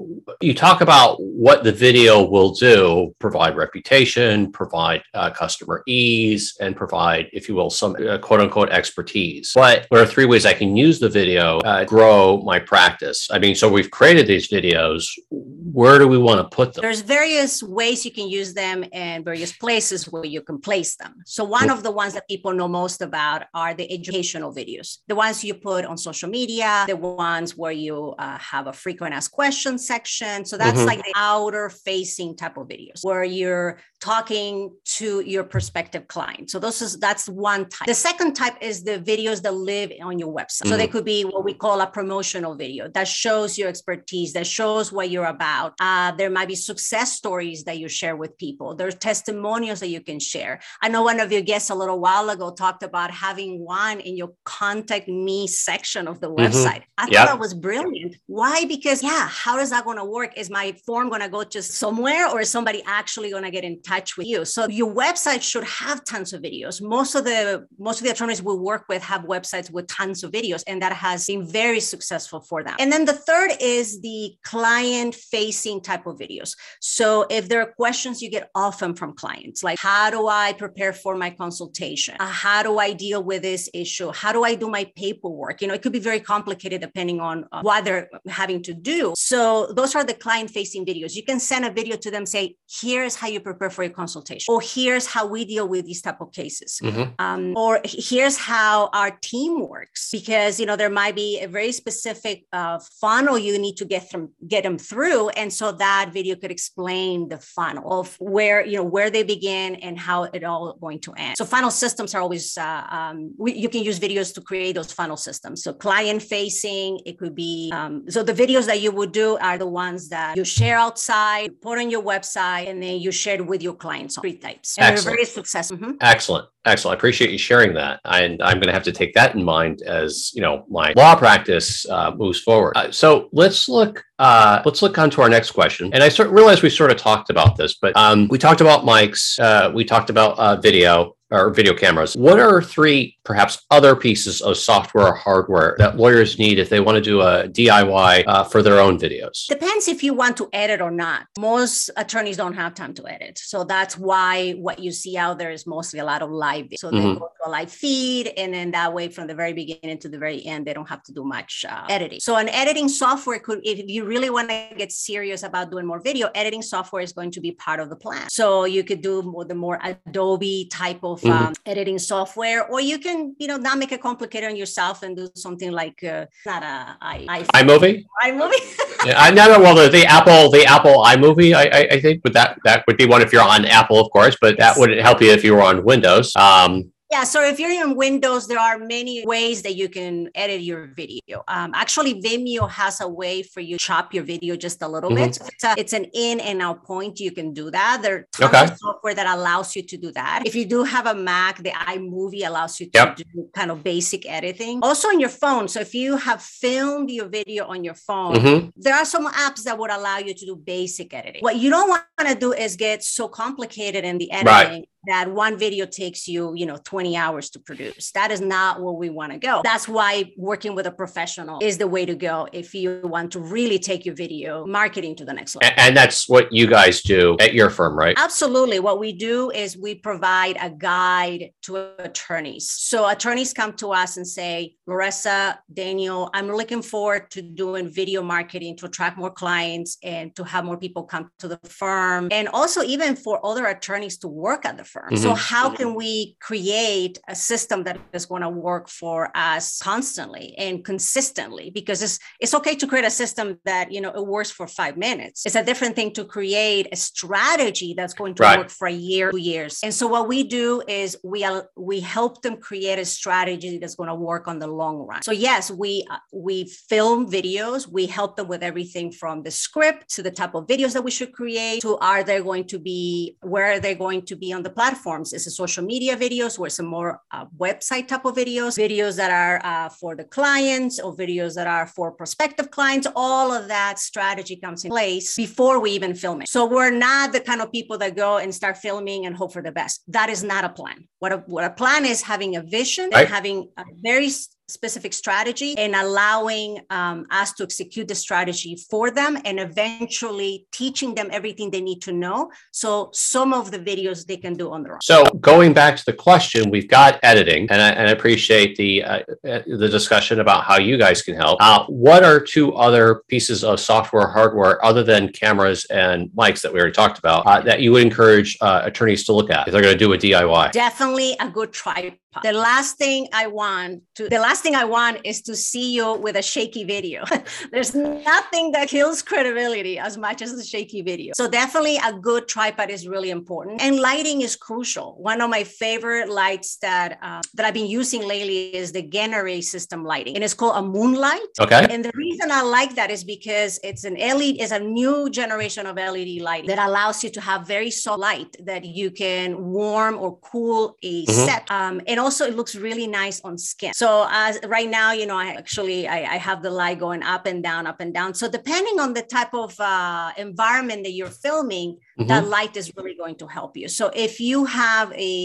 [0.41, 6.77] you talk about what the video will do, provide reputation, provide uh, customer ease, and
[6.77, 9.51] provide, if you will, some uh, quote unquote expertise.
[9.53, 13.29] But there are three ways I can use the video, uh, grow my practice.
[13.33, 15.09] I mean, so we've created these videos.
[15.31, 16.83] Where do we want to put them?
[16.83, 21.15] There's various ways you can use them and various places where you can place them.
[21.27, 25.17] So one of the ones that people know most about are the educational videos, the
[25.17, 29.33] ones you put on social media, the ones where you uh, have a frequent asked
[29.33, 30.45] questions section.
[30.45, 30.87] So that's mm-hmm.
[30.87, 36.51] like the outer facing type of videos where you're talking to your prospective client.
[36.51, 37.87] So those is that's one type.
[37.87, 40.65] The second type is the videos that live on your website.
[40.65, 40.73] Mm-hmm.
[40.73, 44.47] So they could be what we call a promotional video that shows your expertise, that
[44.47, 45.73] shows what you're about.
[45.81, 48.75] Uh, there might be success stories that you share with people.
[48.75, 50.61] There's testimonials that you can share.
[50.83, 54.19] I know one of your guests a little while ago talked about having one in
[54.19, 56.45] your contact me section of the mm-hmm.
[56.45, 56.83] website.
[56.99, 57.13] I yep.
[57.13, 58.17] thought that was brilliant.
[58.27, 58.67] Why?
[58.67, 60.37] Because yeah, how is that going to work?
[60.37, 63.65] Is my form going to go just somewhere or is somebody actually going to get
[63.65, 64.45] in touch with you?
[64.45, 66.83] So your website should have tons of videos.
[66.83, 70.31] Most of the most of the attorneys we work with have websites with tons of
[70.33, 72.77] videos, and that has been very successful for them.
[72.79, 76.57] And then the third is the client facing type of videos.
[76.81, 80.93] So if there are questions you get often from clients, like how do I prepare
[80.93, 82.17] for my consultation?
[82.21, 84.13] Uh, how do I deal with this issue?
[84.13, 85.61] How do I do my paperwork?
[85.61, 89.15] You know, it could be very complicated depending on uh, what they're having to do.
[89.17, 91.15] So those are the client facing videos.
[91.15, 94.53] You can send a video to them, say, here's how you prepare for your consultation,
[94.53, 97.13] or here's how we deal with these type of cases, mm-hmm.
[97.19, 100.11] um, or here's how our team works.
[100.11, 104.11] Because you know there might be a very specific uh, funnel you need to get
[104.11, 108.77] them get them through, and so that video could explain the funnel of where you
[108.77, 111.37] know where they begin and how it all going to end.
[111.37, 114.93] So funnel systems are always uh, um, we, you can use videos to create those
[114.93, 115.63] funnel systems.
[115.63, 119.59] So client facing, it could be um, so the videos that you would do are
[119.59, 123.47] the ones that you share outside, put on your website, and then you share it
[123.47, 124.19] with your clients.
[124.21, 125.05] Three types, and Excellent.
[125.05, 125.79] they're very successful.
[125.79, 125.93] Mm-hmm.
[126.01, 126.47] Excellent.
[126.67, 126.95] Excellent.
[126.95, 128.01] I appreciate you sharing that.
[128.05, 131.15] And I'm going to have to take that in mind as, you know, my law
[131.15, 132.73] practice uh, moves forward.
[132.77, 135.93] Uh, so let's look, uh, let's look on to our next question.
[135.93, 138.85] And I sort realize we sort of talked about this, but um, we talked about
[138.85, 142.15] mics, uh, we talked about uh, video or video cameras.
[142.15, 146.81] What are three perhaps other pieces of software or hardware that lawyers need if they
[146.81, 149.47] want to do a DIY uh, for their own videos?
[149.49, 151.27] Depends if you want to edit or not.
[151.39, 153.39] Most attorneys don't have time to edit.
[153.39, 156.67] So that's why what you see out there is mostly a lot of live.
[156.77, 156.97] So mm-hmm.
[156.97, 160.19] they go a live feed, and then that way, from the very beginning to the
[160.19, 162.21] very end, they don't have to do much uh, editing.
[162.21, 166.01] So an editing software could, if you really want to get serious about doing more
[166.01, 168.29] video, editing software is going to be part of the plan.
[168.31, 171.47] So you could do more, the more Adobe type of mm-hmm.
[171.47, 175.17] um, editing software, or you can, you know, not make it complicated on yourself and
[175.17, 178.05] do something like uh, not a I, I iMovie.
[178.25, 179.07] iMovie.
[179.07, 179.61] yeah, I know.
[179.61, 182.97] Well, the, the Apple, the Apple iMovie, I, I, I think, but that that would
[182.97, 185.55] be one if you're on Apple, of course, but that wouldn't help you if you
[185.55, 186.35] were on Windows.
[186.37, 190.63] Um, yeah, so if you're in Windows, there are many ways that you can edit
[190.63, 191.45] your video.
[191.47, 195.11] Um, actually, Vimeo has a way for you to chop your video just a little
[195.11, 195.27] mm-hmm.
[195.27, 195.35] bit.
[195.37, 197.21] So it's, a, it's, an in and out point.
[197.21, 198.01] You can do that.
[198.03, 198.65] There's okay.
[198.65, 200.43] of software that allows you to do that.
[200.45, 203.17] If you do have a Mac, the iMovie allows you to yep.
[203.17, 204.81] do kind of basic editing.
[204.83, 205.69] Also on your phone.
[205.69, 208.71] So if you have filmed your video on your phone, mm-hmm.
[208.77, 211.43] there are some apps that would allow you to do basic editing.
[211.43, 214.81] What you don't want to do is get so complicated in the editing.
[214.81, 218.13] Right that one video takes you, you know, 20 hours to produce.
[218.13, 219.61] That is not where we want to go.
[219.65, 223.41] That's why working with a professional is the way to go if you want to
[223.41, 225.75] really take your video marketing to the next level.
[225.77, 228.17] And, that's what you guys do at your firm, right?
[228.19, 228.81] Absolutely.
[228.81, 232.69] What we do is we provide a guide to attorneys.
[232.69, 238.23] So attorneys come to us and say, Larissa, Daniel, I'm looking forward to doing video
[238.23, 242.29] marketing to attract more clients and to have more people come to the firm.
[242.33, 244.94] And also even for other attorneys to work at the firm.
[245.01, 245.17] Mm-hmm.
[245.17, 250.55] So how can we create a system that is going to work for us constantly
[250.59, 251.71] and consistently?
[251.71, 254.97] Because it's it's okay to create a system that you know it works for five
[254.97, 255.47] minutes.
[255.47, 258.59] It's a different thing to create a strategy that's going to right.
[258.59, 259.81] work for a year, two years.
[259.83, 264.09] And so what we do is we we help them create a strategy that's going
[264.09, 265.23] to work on the long run.
[265.23, 267.89] So yes, we uh, we film videos.
[267.91, 271.11] We help them with everything from the script to the type of videos that we
[271.11, 274.63] should create to are they going to be where are they going to be on
[274.63, 275.33] the platforms?
[275.33, 279.31] Is it social media videos or some more uh, website type of videos, videos that
[279.31, 283.07] are uh, for the clients or videos that are for prospective clients?
[283.17, 286.49] All of that strategy comes in place before we even film it.
[286.49, 289.63] So we're not the kind of people that go and start filming and hope for
[289.63, 290.03] the best.
[290.09, 291.09] That is not a plan.
[291.19, 293.21] What a, what a plan is having a vision right.
[293.21, 294.31] and having a very
[294.69, 301.15] specific strategy and allowing um, us to execute the strategy for them and eventually teaching
[301.15, 304.83] them everything they need to know so some of the videos they can do on
[304.83, 305.01] their own.
[305.03, 309.05] So going back to the question we've got editing and i, and I appreciate the
[309.05, 311.59] uh, uh, the discussion about how you guys can help.
[311.61, 316.73] Uh, what are two other pieces of software hardware other than cameras and mics that
[316.73, 319.73] we already talked about uh, that you would encourage uh, attorneys to look at if
[319.73, 324.03] they're going to do a diy definitely a good tripod the last thing I want
[324.17, 327.25] to the last thing I want is to see you with a shaky video.
[327.73, 331.33] There's nothing that kills credibility as much as a shaky video.
[331.35, 333.81] So definitely a good tripod is really important.
[333.81, 335.17] And lighting is crucial.
[335.19, 339.63] One of my favorite lights that uh, that I've been using lately is the Genaray
[339.63, 341.41] system lighting, and it's called a moonlight.
[341.61, 341.87] Okay.
[341.91, 345.87] And the reason I like that is because it's an LED, it's a new generation
[345.87, 350.19] of LED light that allows you to have very soft light that you can warm
[350.19, 351.47] or cool a mm-hmm.
[351.47, 351.71] set.
[351.71, 353.93] Um, and also it looks really nice on skin.
[353.95, 357.45] So as right now, you know, I actually I, I, have the light going up
[357.47, 358.35] and down, up and down.
[358.35, 362.27] So depending on the type of uh, environment that you're filming, mm-hmm.
[362.29, 363.89] that light is really going to help you.
[363.89, 365.41] So if you have a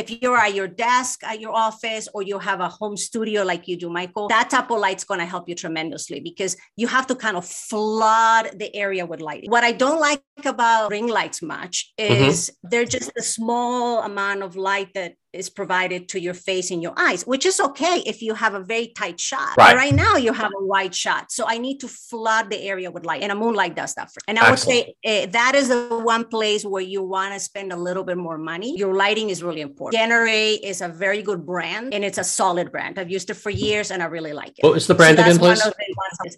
[0.00, 3.66] if you're at your desk at your office or you have a home studio like
[3.68, 7.06] you do, Michael, that type of light's going to help you tremendously because you have
[7.08, 9.44] to kind of flood the area with light.
[9.48, 12.24] What I don't like about ring lights much mm-hmm.
[12.24, 12.68] is mm-hmm.
[12.70, 16.92] they're just a small amount of light that is provided to your face and your
[16.96, 19.56] eyes, which is okay if you have a very tight shot.
[19.56, 21.30] Right, right now, you have a wide shot.
[21.30, 24.20] So I need to flood the area with light, and a moonlight does that for.
[24.26, 24.86] And I Excellent.
[24.86, 28.04] would say uh, that is the one place where you want to spend a little
[28.04, 28.76] bit more money.
[28.76, 30.02] Your lighting is really important.
[30.02, 32.98] Genaray is a very good brand, and it's a solid brand.
[32.98, 34.64] I've used it for years, and I really like it.
[34.64, 35.62] What is the brand so again, please?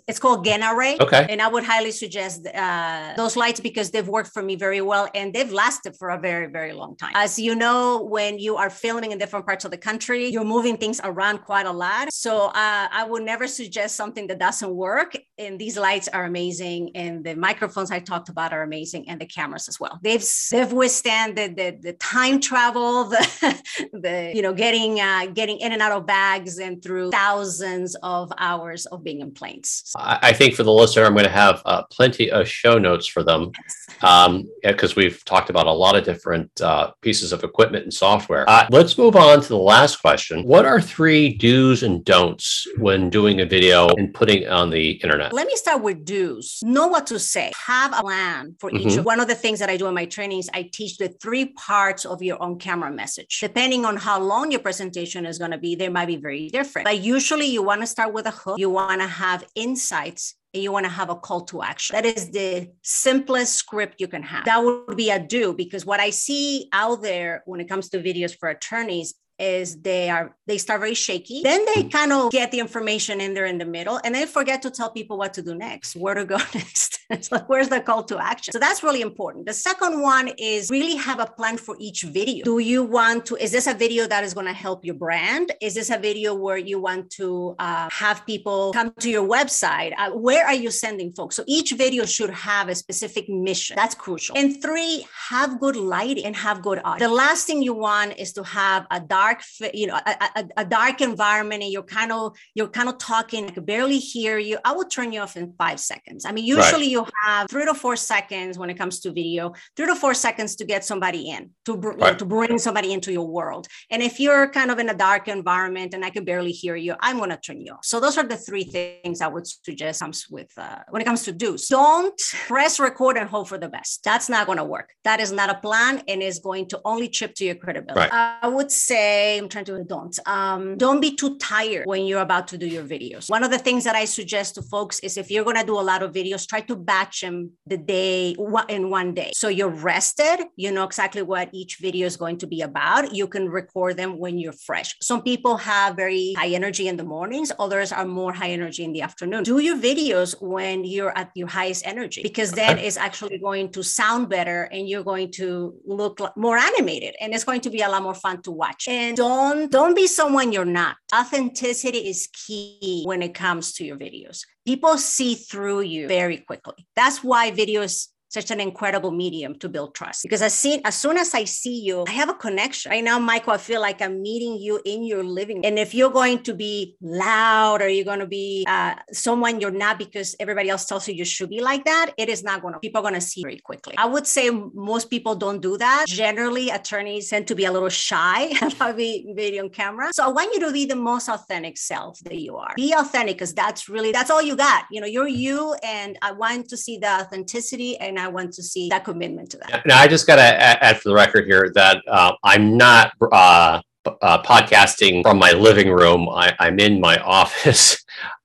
[0.07, 1.01] It's called Genaray.
[1.01, 1.27] Okay.
[1.29, 5.09] And I would highly suggest uh, those lights because they've worked for me very well,
[5.15, 7.13] and they've lasted for a very, very long time.
[7.15, 10.27] As you know, when you are filming in different parts of the country.
[10.27, 12.13] You're moving things around quite a lot.
[12.13, 15.17] So uh, I would never suggest something that doesn't work.
[15.39, 16.91] And these lights are amazing.
[16.97, 19.09] And the microphones I talked about are amazing.
[19.09, 20.01] And the cameras as well.
[20.03, 25.59] They've, they've withstand the, the, the time travel, the, the, you know, getting, uh, getting
[25.59, 29.93] in and out of bags and through thousands of hours of being in planes.
[29.97, 33.23] I think for the listener, I'm going to have uh, plenty of show notes for
[33.23, 33.53] them
[34.01, 38.49] because um, we've talked about a lot of different uh, pieces of equipment and software.
[38.51, 40.45] Uh, let's move on to the last question.
[40.45, 44.93] What are three do's and don'ts when doing a video and putting it on the
[44.93, 45.35] internet?
[45.35, 46.59] Let me start with do's.
[46.65, 47.53] Know what to say.
[47.67, 48.89] Have a plan for mm-hmm.
[48.89, 48.99] each.
[49.01, 52.07] One of the things that I do in my trainings, I teach the three parts
[52.07, 53.41] of your on camera message.
[53.41, 56.87] Depending on how long your presentation is going to be, they might be very different.
[56.87, 58.59] But usually you want to start with a hook.
[58.59, 61.95] You want to have insights and you want to have a call to action.
[61.95, 64.45] That is the simplest script you can have.
[64.45, 67.99] That would be a do because what I see out there when it comes to
[67.99, 72.53] videos for attorneys is they are they start very shaky then they kind of get
[72.53, 75.43] the information in there in the middle and they forget to tell people what to
[75.43, 78.53] do next where to go next so where's the call to action?
[78.53, 79.47] So that's really important.
[79.47, 82.45] The second one is really have a plan for each video.
[82.45, 85.53] Do you want to is this a video that is going to help your brand?
[85.61, 89.93] Is this a video where you want to uh, have people come to your website?
[89.99, 91.37] Uh, where are you sending folks?
[91.37, 93.77] So each video should have a specific mission.
[93.77, 94.37] That's crucial.
[94.37, 98.33] And three have good lighting and have good audio the last thing you want is
[98.35, 102.13] to have a dark dark you know a, a, a, dark environment and you're kind
[102.13, 104.59] of you're kind of talking i could barely hear you.
[104.65, 106.25] I will turn you off in five seconds.
[106.25, 106.92] I mean usually right.
[106.93, 110.51] You have three to four seconds when it comes to video, three to four seconds
[110.57, 112.19] to get somebody in, to, br- Right.
[112.19, 113.67] to bring somebody into your world.
[113.91, 116.95] And if you're kind of in a dark environment and I can barely hear you,
[117.01, 117.85] I'm going to turn you off.
[117.85, 121.23] So those are the three things I would suggest comes with uh, when it comes
[121.25, 121.69] to do's.
[121.69, 124.05] Don't press record and hope for the best.
[124.05, 124.89] That's not going to work.
[125.05, 128.01] That is not a plan and is going to only chip to your credibility.
[128.01, 128.13] Right.
[128.43, 130.17] I would say, I'm trying to don't.
[130.27, 133.31] Um, don't be too tired when you're about to do your videos.
[133.31, 135.79] One of the things that I suggest to folks is if you're going to do
[135.79, 138.37] a lot of videos, try to batch them the day
[138.69, 139.33] in one day.
[139.35, 143.15] So you're rested, you know exactly what each video is going to be about.
[143.15, 144.97] You can record them when you're fresh.
[145.01, 148.93] Some people have very high energy in the mornings, others are more high energy in
[148.93, 149.43] the afternoon.
[149.45, 153.83] Do your videos when you're at your highest energy because then it's actually going to
[153.83, 157.89] sound better and you're going to look more animated and it's going to be a
[157.89, 158.89] lot more fun to watch.
[158.89, 160.97] And don't don't be someone you're not.
[161.15, 164.45] Authenticity is key when it comes to your videos.
[164.67, 166.87] People see through you very quickly.
[166.95, 171.19] That's why videos such an incredible medium to build trust because as, seen, as soon
[171.19, 172.91] as I see you, I have a connection.
[172.91, 175.65] Right now, Michael, I feel like I'm meeting you in your living room.
[175.67, 179.71] And if you're going to be loud or you're going to be uh, someone you're
[179.71, 182.73] not because everybody else tells you you should be like that, it is not going
[182.73, 183.95] to, people are going to see very quickly.
[183.99, 186.07] I would say most people don't do that.
[186.09, 190.11] Generally, attorneys tend to be a little shy about being video on camera.
[190.13, 192.73] So I want you to be the most authentic self that you are.
[192.77, 194.85] Be authentic because that's really, that's all you got.
[194.91, 195.75] You know, you're you.
[195.83, 199.57] And I want to see the authenticity and I want to see that commitment to
[199.59, 199.85] that.
[199.85, 203.81] Now, I just got to add for the record here that uh, I'm not uh,
[204.07, 206.29] uh, podcasting from my living room.
[206.29, 208.05] I, I'm in my office.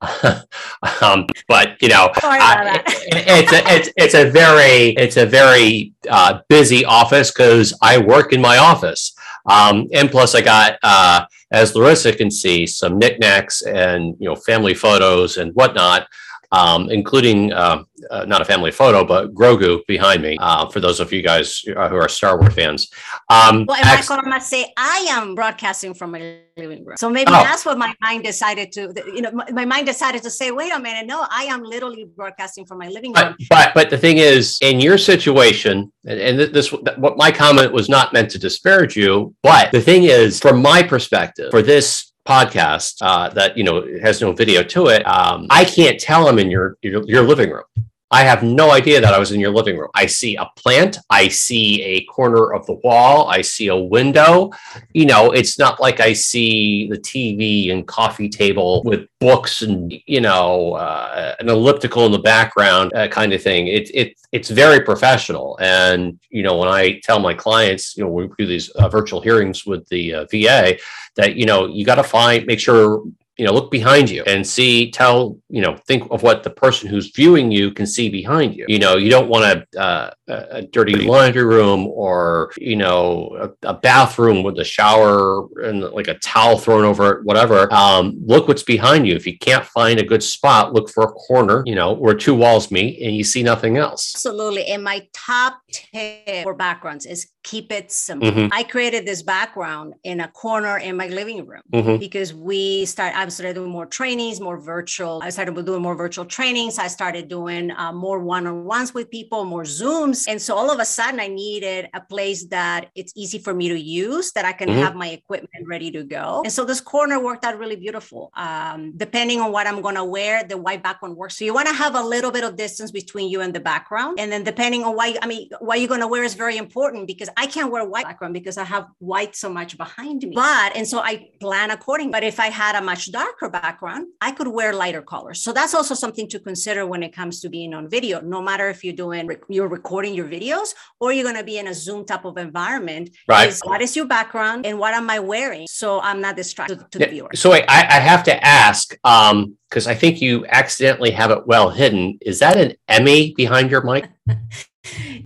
[1.00, 2.84] um, but you know, I- that.
[2.86, 8.32] it's a it's it's a very it's a very uh, busy office because I work
[8.32, 9.14] in my office.
[9.48, 14.34] Um, and plus, I got uh, as Larissa can see some knickknacks and you know
[14.34, 16.08] family photos and whatnot.
[16.50, 20.38] Um, including uh, uh, not a family photo, but Grogu behind me.
[20.40, 22.88] Uh, for those of you guys uh, who are Star Wars fans,
[23.28, 26.96] um, Well, and ex- Michael, I must say, I am broadcasting from my living room.
[26.96, 27.42] So maybe Oh.
[27.42, 30.72] that's what my mind decided to, you know, my, my mind decided to say, wait
[30.72, 33.36] a minute, no, I am literally broadcasting from my living room.
[33.38, 37.72] but, but but the thing is, in your situation, and, and this what my comment
[37.74, 42.07] was not meant to disparage you, but the thing is, from my perspective, for this
[42.28, 46.38] podcast uh, that you know has no video to it, um, I can't tell I'm
[46.38, 47.64] in your, your your living room.
[48.10, 49.90] I have no idea that I was in your living room.
[49.94, 50.96] I see a plant.
[51.10, 53.28] I see a corner of the wall.
[53.28, 54.50] I see a window.
[54.94, 59.92] You know, it's not like I see the TV and coffee table with books and
[60.06, 63.66] you know uh, an elliptical in the background, uh, kind of thing.
[63.66, 65.58] It it it's very professional.
[65.60, 69.20] And you know, when I tell my clients, you know, we do these uh, virtual
[69.20, 70.78] hearings with the uh, VA,
[71.18, 73.04] that you know you got to find make sure
[73.36, 76.88] you know look behind you and see tell you know think of what the person
[76.88, 78.64] who's viewing you can see behind you.
[78.68, 83.68] You know you don't want to uh, a dirty laundry room or you know a,
[83.68, 88.46] a bathroom with a shower and like a towel thrown over it whatever um, look
[88.48, 91.74] what's behind you if you can't find a good spot look for a corner you
[91.74, 94.66] know where two walls meet and you see nothing else Absolutely.
[94.66, 98.30] And my top tip for backgrounds is keep it simple.
[98.30, 98.50] Mhm.
[98.52, 101.62] I created this background in a corner in my living room.
[101.72, 101.98] Mhm.
[101.98, 105.20] because we start I started doing more trainings, more virtual.
[105.22, 106.78] I started doing more virtual trainings.
[106.78, 110.84] I started doing uh, more one-on-ones with people, more Zooms, and so all of a
[110.84, 114.68] sudden I needed a place that it's easy for me to use, that I can
[114.68, 114.82] Mhm.
[114.82, 116.42] have my equipment ready to go.
[116.44, 118.30] And so this corner worked out really beautiful.
[118.34, 121.36] Um, depending on what I'm gonna wear, the white background works.
[121.38, 124.18] So you want to have a little bit of distance between you and the background,
[124.20, 127.28] and then depending on why I mean what you're gonna wear is very important because
[127.36, 130.34] I can't wear white background because I have white so much behind me.
[130.34, 132.10] But and so I plan according.
[132.10, 135.40] But if I had a much darker background, I could wear lighter colors.
[135.42, 138.20] So that's also something to consider when it comes to being on video.
[138.20, 141.74] No matter if you're doing you're recording your videos or you're gonna be in a
[141.74, 143.10] Zoom type of environment.
[143.28, 143.48] Right.
[143.48, 145.66] Is what is your background and what am I wearing?
[145.68, 147.30] So I'm not distracted to, to the viewer.
[147.34, 151.70] So I, I have to ask, um, because I think you accidentally have it well
[151.70, 152.18] hidden.
[152.22, 154.08] Is that an Emmy behind your mic?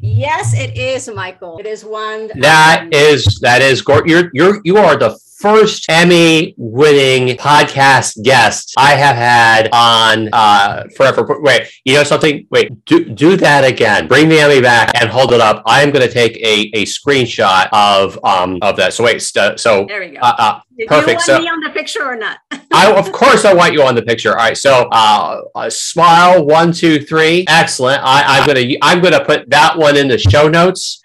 [0.00, 1.58] Yes, it is, Michael.
[1.58, 2.30] It is one.
[2.40, 5.16] That um, is that is you're you're you are the
[5.46, 11.26] first Emmy winning podcast guest I have had on uh forever.
[11.40, 12.46] Wait, you know something?
[12.50, 14.06] Wait, do do that again.
[14.06, 15.62] Bring the Emmy back and hold it up.
[15.66, 18.94] I am going to take a a screenshot of um of that.
[18.94, 20.20] So wait, st- so There we go.
[20.20, 22.38] uh, uh, Did perfect, you want so- me on the picture or not?
[22.72, 24.30] I of course I want you on the picture.
[24.30, 28.00] All right, so uh, uh, smile one two three, excellent.
[28.04, 31.01] I, I'm gonna I'm gonna put that one in the show notes.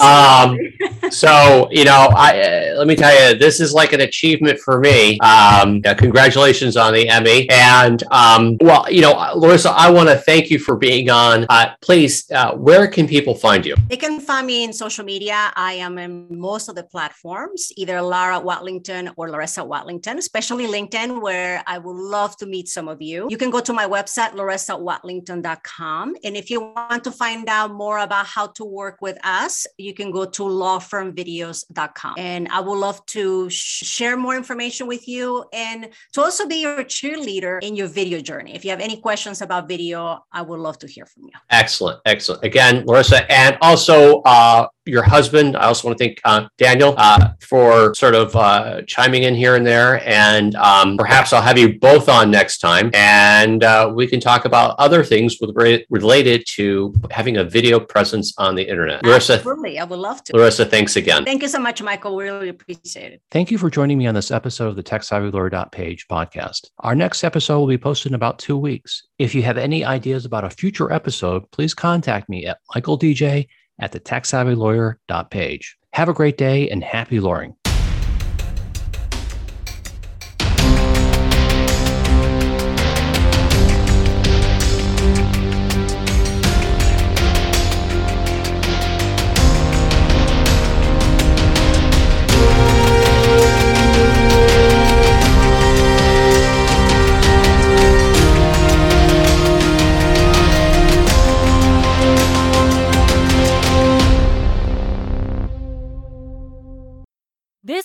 [0.00, 0.58] Um,
[1.10, 4.80] so you know, I uh, let me tell you, this is like an achievement for
[4.80, 5.18] me.
[5.20, 10.50] Um, congratulations on the Emmy, and um, well, you know, Larissa, I want to thank
[10.50, 11.46] you for being on.
[11.48, 13.76] Uh, please, uh, where can people find you?
[13.88, 15.52] They can find me in social media.
[15.56, 21.20] I am in most of the platforms, either Lara Watlington or Larissa Watlington, especially LinkedIn,
[21.22, 23.26] where I would love to meet some of you.
[23.30, 27.98] You can go to my website, larissawatlington.com, and if you want to find out more
[27.98, 32.14] about how to work with us, you can go to lawfirmvideos.com.
[32.18, 36.56] And I would love to sh- share more information with you and to also be
[36.62, 38.54] your cheerleader in your video journey.
[38.54, 41.38] If you have any questions about video, I would love to hear from you.
[41.50, 42.00] Excellent.
[42.04, 42.44] Excellent.
[42.44, 45.56] Again, Larissa, and also uh, your husband.
[45.56, 49.54] I also want to thank uh, Daniel uh, for sort of uh, chiming in here
[49.54, 50.02] and there.
[50.08, 54.44] And um, perhaps I'll have you both on next time and uh, we can talk
[54.44, 55.54] about other things with,
[55.90, 59.04] related to having a video presence on the internet.
[59.04, 59.42] Larissa,
[59.76, 59.80] Absolutely.
[59.80, 60.36] I would love to.
[60.36, 61.24] Larissa, thanks again.
[61.24, 62.16] Thank you so much, Michael.
[62.16, 63.22] We really appreciate it.
[63.30, 66.68] Thank you for joining me on this episode of the TechSavvyLawyer.page podcast.
[66.80, 69.02] Our next episode will be posted in about two weeks.
[69.18, 73.46] If you have any ideas about a future episode, please contact me at michaeldj
[73.80, 75.76] at the techsavvylawyer.page.
[75.92, 77.54] Have a great day and happy lawyering.